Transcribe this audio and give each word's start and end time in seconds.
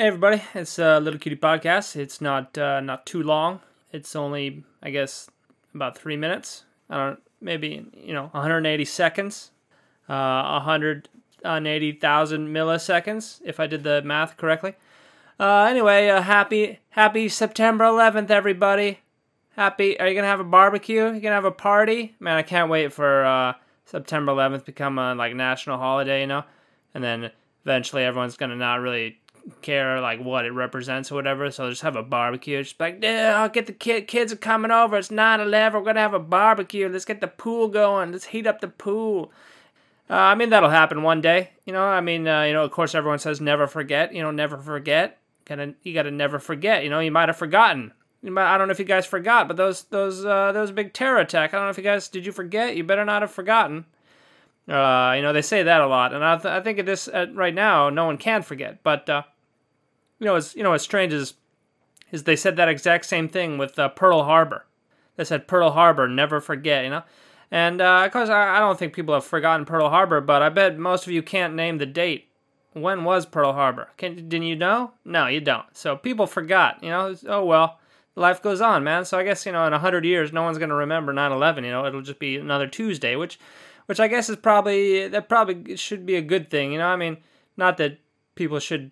Hey 0.00 0.06
everybody, 0.06 0.42
it's 0.54 0.78
a 0.78 0.92
uh, 0.92 0.98
Little 0.98 1.20
Cutie 1.20 1.36
Podcast. 1.36 1.94
It's 1.94 2.22
not 2.22 2.56
uh, 2.56 2.80
not 2.80 3.04
too 3.04 3.22
long. 3.22 3.60
It's 3.92 4.16
only, 4.16 4.64
I 4.82 4.88
guess, 4.88 5.28
about 5.74 5.98
three 5.98 6.16
minutes. 6.16 6.64
I 6.88 6.96
don't, 6.96 7.20
maybe 7.42 7.84
you 7.92 8.14
know, 8.14 8.28
180 8.32 8.82
seconds, 8.86 9.50
uh, 10.08 10.62
180,000 10.64 12.48
milliseconds, 12.48 13.42
if 13.44 13.60
I 13.60 13.66
did 13.66 13.84
the 13.84 14.00
math 14.00 14.38
correctly. 14.38 14.74
Uh, 15.38 15.64
anyway, 15.64 16.08
uh, 16.08 16.22
happy 16.22 16.78
happy 16.88 17.28
September 17.28 17.84
11th, 17.84 18.30
everybody. 18.30 19.00
Happy. 19.54 20.00
Are 20.00 20.08
you 20.08 20.14
gonna 20.14 20.28
have 20.28 20.40
a 20.40 20.44
barbecue? 20.44 21.02
Are 21.02 21.12
you 21.12 21.20
gonna 21.20 21.34
have 21.34 21.44
a 21.44 21.50
party? 21.50 22.14
Man, 22.18 22.38
I 22.38 22.42
can't 22.42 22.70
wait 22.70 22.94
for 22.94 23.26
uh, 23.26 23.52
September 23.84 24.32
11th 24.32 24.64
become 24.64 24.98
a 24.98 25.14
like 25.14 25.34
national 25.34 25.76
holiday, 25.76 26.22
you 26.22 26.26
know, 26.26 26.44
and 26.94 27.04
then 27.04 27.32
eventually 27.64 28.02
everyone's 28.02 28.38
gonna 28.38 28.56
not 28.56 28.80
really 28.80 29.19
care 29.62 30.00
like 30.00 30.20
what 30.20 30.44
it 30.44 30.52
represents 30.52 31.10
or 31.10 31.16
whatever. 31.16 31.50
So 31.50 31.70
just 31.70 31.82
have 31.82 31.96
a 31.96 32.02
barbecue. 32.02 32.62
Just 32.62 32.80
like, 32.80 32.98
yeah, 33.02 33.34
I'll 33.36 33.48
get 33.48 33.66
the 33.66 33.72
kid. 33.72 34.08
Kids 34.08 34.32
are 34.32 34.36
coming 34.36 34.70
over. 34.70 34.96
It's 34.96 35.08
9-11. 35.08 35.74
We're 35.74 35.82
gonna 35.82 36.00
have 36.00 36.14
a 36.14 36.18
barbecue. 36.18 36.88
Let's 36.88 37.04
get 37.04 37.20
the 37.20 37.28
pool 37.28 37.68
going. 37.68 38.12
Let's 38.12 38.26
heat 38.26 38.46
up 38.46 38.60
the 38.60 38.68
pool. 38.68 39.32
Uh, 40.08 40.14
I 40.14 40.34
mean 40.34 40.50
that'll 40.50 40.70
happen 40.70 41.02
one 41.02 41.20
day. 41.20 41.50
You 41.64 41.72
know, 41.72 41.84
I 41.84 42.00
mean, 42.00 42.26
uh, 42.26 42.42
you 42.42 42.52
know, 42.52 42.64
of 42.64 42.70
course 42.72 42.94
everyone 42.94 43.20
says 43.20 43.40
never 43.40 43.66
forget. 43.66 44.12
You 44.14 44.22
know, 44.22 44.30
never 44.30 44.58
forget. 44.58 45.18
Gotta, 45.44 45.74
you 45.82 45.94
gotta 45.94 46.10
never 46.10 46.38
forget. 46.38 46.82
You 46.84 46.90
know, 46.90 47.00
you 47.00 47.10
might 47.10 47.28
have 47.28 47.36
forgotten. 47.36 47.92
Might, 48.22 48.54
I 48.54 48.58
don't 48.58 48.68
know 48.68 48.72
if 48.72 48.78
you 48.78 48.84
guys 48.84 49.06
forgot, 49.06 49.48
but 49.48 49.56
those 49.56 49.84
those 49.84 50.24
uh, 50.24 50.52
those 50.52 50.72
big 50.72 50.92
terror 50.92 51.18
attack. 51.18 51.54
I 51.54 51.56
don't 51.56 51.66
know 51.66 51.70
if 51.70 51.78
you 51.78 51.84
guys 51.84 52.08
did 52.08 52.26
you 52.26 52.32
forget. 52.32 52.76
You 52.76 52.84
better 52.84 53.04
not 53.04 53.22
have 53.22 53.30
forgotten. 53.30 53.86
Uh, 54.70 55.14
you 55.16 55.22
know, 55.22 55.32
they 55.32 55.42
say 55.42 55.64
that 55.64 55.80
a 55.80 55.86
lot, 55.86 56.14
and 56.14 56.24
I, 56.24 56.36
th- 56.36 56.46
I 56.46 56.60
think 56.60 56.78
at 56.78 56.86
this 56.86 57.08
at 57.08 57.34
right 57.34 57.54
now, 57.54 57.90
no 57.90 58.04
one 58.04 58.16
can 58.16 58.42
forget. 58.42 58.82
But 58.84 59.08
uh, 59.08 59.22
you 60.20 60.26
know, 60.26 60.36
as 60.36 60.54
you 60.54 60.62
know, 60.62 60.74
as 60.74 60.82
strange 60.82 61.12
as 61.12 61.34
is, 62.12 62.22
they 62.22 62.36
said 62.36 62.56
that 62.56 62.68
exact 62.68 63.06
same 63.06 63.28
thing 63.28 63.58
with 63.58 63.78
uh, 63.78 63.88
Pearl 63.88 64.24
Harbor. 64.24 64.66
They 65.16 65.24
said 65.24 65.48
Pearl 65.48 65.72
Harbor, 65.72 66.06
never 66.06 66.40
forget. 66.40 66.84
You 66.84 66.90
know, 66.90 67.02
and 67.50 67.80
uh, 67.80 68.04
of 68.04 68.12
course, 68.12 68.28
I, 68.28 68.56
I 68.56 68.58
don't 68.60 68.78
think 68.78 68.92
people 68.92 69.14
have 69.14 69.24
forgotten 69.24 69.66
Pearl 69.66 69.88
Harbor, 69.88 70.20
but 70.20 70.40
I 70.40 70.50
bet 70.50 70.78
most 70.78 71.04
of 71.04 71.12
you 71.12 71.22
can't 71.22 71.54
name 71.54 71.78
the 71.78 71.86
date. 71.86 72.28
When 72.72 73.02
was 73.02 73.26
Pearl 73.26 73.54
Harbor? 73.54 73.88
Can, 73.96 74.28
didn't 74.28 74.46
you 74.46 74.54
know? 74.54 74.92
No, 75.04 75.26
you 75.26 75.40
don't. 75.40 75.66
So 75.72 75.96
people 75.96 76.28
forgot. 76.28 76.80
You 76.80 76.90
know, 76.90 77.16
oh 77.26 77.44
well 77.44 77.80
life 78.16 78.42
goes 78.42 78.60
on, 78.60 78.84
man. 78.84 79.04
So 79.04 79.18
I 79.18 79.24
guess 79.24 79.46
you 79.46 79.52
know, 79.52 79.66
in 79.66 79.72
hundred 79.72 80.04
years, 80.04 80.32
no 80.32 80.42
one's 80.42 80.58
gonna 80.58 80.74
remember 80.74 81.12
9/11. 81.12 81.64
You 81.64 81.70
know, 81.70 81.86
it'll 81.86 82.02
just 82.02 82.18
be 82.18 82.36
another 82.36 82.66
Tuesday, 82.66 83.16
which, 83.16 83.38
which 83.86 84.00
I 84.00 84.08
guess 84.08 84.28
is 84.28 84.36
probably 84.36 85.08
that 85.08 85.28
probably 85.28 85.76
should 85.76 86.06
be 86.06 86.16
a 86.16 86.22
good 86.22 86.50
thing. 86.50 86.72
You 86.72 86.78
know, 86.78 86.88
I 86.88 86.96
mean, 86.96 87.18
not 87.56 87.76
that 87.78 87.98
people 88.34 88.58
should 88.58 88.90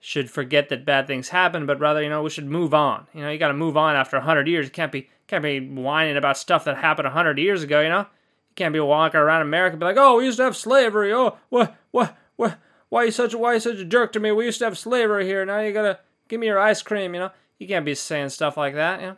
should 0.00 0.30
forget 0.30 0.68
that 0.68 0.84
bad 0.84 1.06
things 1.06 1.30
happen, 1.30 1.64
but 1.64 1.80
rather, 1.80 2.02
you 2.02 2.10
know, 2.10 2.22
we 2.22 2.28
should 2.28 2.44
move 2.44 2.74
on. 2.74 3.06
You 3.14 3.22
know, 3.22 3.30
you 3.30 3.38
got 3.38 3.48
to 3.48 3.54
move 3.54 3.74
on 3.74 3.96
after 3.96 4.18
100 4.18 4.46
years. 4.46 4.66
You 4.66 4.70
can't 4.70 4.92
be 4.92 5.08
can't 5.26 5.42
be 5.42 5.60
whining 5.60 6.18
about 6.18 6.36
stuff 6.36 6.64
that 6.64 6.76
happened 6.76 7.06
100 7.06 7.38
years 7.38 7.62
ago, 7.62 7.80
you 7.80 7.88
know? 7.88 8.00
You 8.00 8.54
can't 8.54 8.74
be 8.74 8.80
walking 8.80 9.18
around 9.18 9.40
America 9.40 9.72
and 9.72 9.80
be 9.80 9.86
like, 9.86 9.96
"Oh, 9.96 10.18
we 10.18 10.26
used 10.26 10.36
to 10.36 10.44
have 10.44 10.56
slavery. 10.56 11.10
Oh, 11.12 11.38
what 11.48 11.74
what 11.90 12.18
what 12.36 12.58
why 12.90 13.04
you 13.04 13.10
such 13.10 13.34
why 13.34 13.54
you 13.54 13.60
such 13.60 13.78
a 13.78 13.84
jerk 13.84 14.12
to 14.12 14.20
me? 14.20 14.30
We 14.30 14.44
used 14.44 14.58
to 14.58 14.66
have 14.66 14.76
slavery 14.76 15.24
here. 15.24 15.42
Now 15.46 15.60
you 15.60 15.72
got 15.72 15.82
to 15.82 15.98
give 16.28 16.38
me 16.38 16.48
your 16.48 16.58
ice 16.58 16.82
cream, 16.82 17.14
you 17.14 17.20
know?" 17.20 17.30
You 17.58 17.68
can't 17.68 17.84
be 17.84 17.94
saying 17.94 18.30
stuff 18.30 18.56
like 18.56 18.74
that, 18.74 19.00
know? 19.00 19.16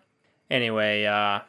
Anyway, 0.50 1.04
uh 1.04 1.40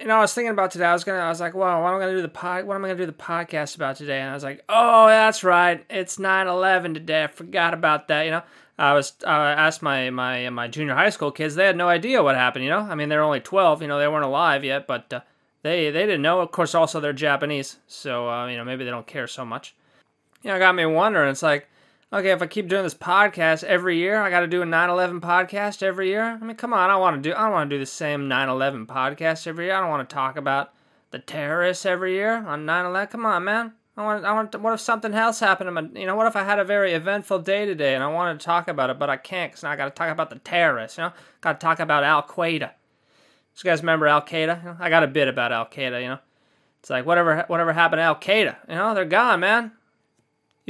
you 0.00 0.06
know, 0.06 0.16
I 0.16 0.20
was 0.20 0.32
thinking 0.32 0.52
about 0.52 0.70
today. 0.70 0.86
I 0.86 0.94
was 0.94 1.04
gonna, 1.04 1.18
I 1.18 1.28
was 1.28 1.40
like, 1.40 1.54
well, 1.54 1.82
what 1.82 1.90
am 1.90 1.96
I 1.96 2.00
gonna 2.00 2.16
do 2.16 2.22
the 2.22 2.28
pod? 2.28 2.64
What 2.64 2.74
am 2.74 2.84
I 2.84 2.88
gonna 2.88 3.00
do 3.00 3.06
the 3.06 3.12
podcast 3.12 3.76
about 3.76 3.96
today? 3.96 4.20
And 4.20 4.30
I 4.30 4.34
was 4.34 4.42
like, 4.42 4.64
oh, 4.68 5.06
that's 5.08 5.44
right, 5.44 5.84
it's 5.90 6.16
9/11 6.16 6.94
today. 6.94 7.24
I 7.24 7.26
forgot 7.26 7.74
about 7.74 8.08
that. 8.08 8.22
You 8.22 8.30
know, 8.30 8.42
I 8.78 8.94
was, 8.94 9.12
I 9.26 9.52
asked 9.52 9.82
my 9.82 10.08
my 10.08 10.48
my 10.48 10.68
junior 10.68 10.94
high 10.94 11.10
school 11.10 11.30
kids. 11.30 11.54
They 11.54 11.66
had 11.66 11.76
no 11.76 11.88
idea 11.88 12.22
what 12.22 12.34
happened. 12.34 12.64
You 12.64 12.70
know, 12.70 12.80
I 12.80 12.94
mean, 12.94 13.10
they're 13.10 13.22
only 13.22 13.40
12. 13.40 13.82
You 13.82 13.88
know, 13.88 13.98
they 13.98 14.08
weren't 14.08 14.24
alive 14.24 14.64
yet, 14.64 14.86
but 14.86 15.12
uh, 15.12 15.20
they 15.62 15.90
they 15.90 16.06
didn't 16.06 16.22
know. 16.22 16.40
Of 16.40 16.50
course, 16.50 16.74
also 16.74 16.98
they're 16.98 17.12
Japanese, 17.12 17.76
so 17.86 18.30
uh, 18.30 18.46
you 18.46 18.56
know, 18.56 18.64
maybe 18.64 18.84
they 18.84 18.90
don't 18.90 19.06
care 19.06 19.26
so 19.26 19.44
much. 19.44 19.74
You 20.42 20.48
know, 20.48 20.56
it 20.56 20.60
got 20.60 20.74
me 20.74 20.86
wondering. 20.86 21.30
It's 21.30 21.42
like, 21.42 21.68
okay, 22.12 22.30
if 22.30 22.42
I 22.42 22.46
keep 22.46 22.68
doing 22.68 22.82
this 22.82 22.94
podcast 22.94 23.64
every 23.64 23.96
year, 23.98 24.20
I 24.20 24.30
got 24.30 24.40
to 24.40 24.46
do 24.46 24.62
a 24.62 24.66
9/11 24.66 25.20
podcast 25.20 25.82
every 25.82 26.08
year. 26.08 26.38
I 26.40 26.44
mean, 26.44 26.56
come 26.56 26.72
on, 26.72 26.90
I 26.90 26.96
want 26.96 27.22
to 27.22 27.28
do 27.28 27.34
I 27.34 27.44
don't 27.44 27.52
want 27.52 27.70
to 27.70 27.76
do 27.76 27.80
the 27.80 27.86
same 27.86 28.28
9/11 28.28 28.86
podcast 28.86 29.46
every 29.46 29.66
year. 29.66 29.74
I 29.74 29.80
don't 29.80 29.90
want 29.90 30.08
to 30.08 30.14
talk 30.14 30.36
about 30.36 30.72
the 31.10 31.18
terrorists 31.18 31.86
every 31.86 32.14
year 32.14 32.44
on 32.46 32.66
9/11. 32.66 33.10
Come 33.10 33.26
on, 33.26 33.44
man. 33.44 33.72
I 33.96 34.04
want 34.04 34.24
I 34.24 34.32
want 34.32 34.60
what 34.60 34.72
if 34.72 34.80
something 34.80 35.14
else 35.14 35.40
happened 35.40 35.68
to 35.68 35.72
my, 35.72 36.00
you 36.00 36.06
know, 36.06 36.16
what 36.16 36.26
if 36.26 36.36
I 36.36 36.44
had 36.44 36.58
a 36.58 36.64
very 36.64 36.92
eventful 36.92 37.40
day 37.40 37.66
today 37.66 37.94
and 37.94 38.02
I 38.02 38.08
wanted 38.08 38.40
to 38.40 38.46
talk 38.46 38.68
about 38.68 38.90
it, 38.90 38.98
but 38.98 39.10
I 39.10 39.16
can't 39.16 39.52
cuz 39.52 39.62
now 39.62 39.70
I 39.70 39.76
got 39.76 39.86
to 39.86 39.90
talk 39.90 40.10
about 40.10 40.30
the 40.30 40.38
terrorists, 40.38 40.98
you 40.98 41.04
know? 41.04 41.12
Got 41.40 41.60
to 41.60 41.64
talk 41.64 41.80
about 41.80 42.04
Al 42.04 42.22
Qaeda. 42.22 42.70
You 43.56 43.64
guys 43.64 43.82
remember 43.82 44.06
Al 44.06 44.22
Qaeda? 44.22 44.80
I 44.80 44.88
got 44.88 45.02
a 45.02 45.06
bit 45.08 45.28
about 45.28 45.52
Al 45.52 45.66
Qaeda, 45.66 46.00
you 46.00 46.08
know. 46.08 46.18
It's 46.78 46.88
like 46.88 47.04
whatever 47.04 47.44
whatever 47.48 47.74
happened 47.74 47.98
to 47.98 48.04
Al 48.04 48.16
Qaeda, 48.16 48.56
you 48.68 48.74
know, 48.74 48.94
they're 48.94 49.04
gone, 49.04 49.40
man 49.40 49.72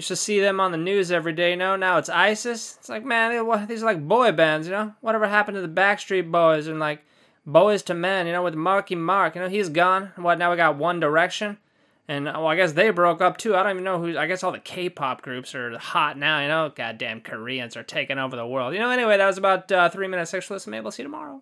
used 0.00 0.08
to 0.08 0.16
see 0.16 0.40
them 0.40 0.60
on 0.60 0.72
the 0.72 0.78
news 0.78 1.12
every 1.12 1.34
day. 1.34 1.50
You 1.50 1.56
know, 1.56 1.76
now 1.76 1.98
it's 1.98 2.08
ISIS. 2.08 2.76
It's 2.78 2.88
like, 2.88 3.04
man, 3.04 3.30
these 3.68 3.82
are 3.82 3.86
like 3.86 4.08
boy 4.08 4.32
bands. 4.32 4.66
You 4.66 4.72
know, 4.72 4.94
whatever 5.02 5.28
happened 5.28 5.56
to 5.56 5.60
the 5.60 5.68
Backstreet 5.68 6.30
Boys 6.30 6.66
and 6.66 6.80
like 6.80 7.04
Boyz 7.46 7.88
II 7.88 7.96
Men? 7.96 8.26
You 8.26 8.32
know, 8.32 8.42
with 8.42 8.54
Marky 8.54 8.94
Mark. 8.94 9.34
You 9.34 9.42
know, 9.42 9.48
he's 9.48 9.68
gone. 9.68 10.12
What 10.16 10.38
now? 10.38 10.50
We 10.50 10.56
got 10.56 10.76
One 10.76 11.00
Direction, 11.00 11.58
and 12.08 12.24
well, 12.24 12.46
I 12.46 12.56
guess 12.56 12.72
they 12.72 12.88
broke 12.88 13.20
up 13.20 13.36
too. 13.36 13.54
I 13.54 13.62
don't 13.62 13.72
even 13.72 13.84
know 13.84 14.00
who. 14.00 14.16
I 14.16 14.26
guess 14.26 14.42
all 14.42 14.52
the 14.52 14.58
K-pop 14.58 15.20
groups 15.20 15.54
are 15.54 15.76
hot 15.76 16.16
now. 16.16 16.40
You 16.40 16.48
know, 16.48 16.72
goddamn 16.74 17.20
Koreans 17.20 17.76
are 17.76 17.82
taking 17.82 18.18
over 18.18 18.36
the 18.36 18.46
world. 18.46 18.72
You 18.72 18.80
know. 18.80 18.90
Anyway, 18.90 19.18
that 19.18 19.26
was 19.26 19.38
about 19.38 19.70
uh, 19.70 19.90
three 19.90 20.08
minutes. 20.08 20.32
Sexualist. 20.32 20.66
Maybe 20.66 20.82
we'll 20.82 20.92
see 20.92 21.02
you 21.02 21.08
tomorrow. 21.08 21.38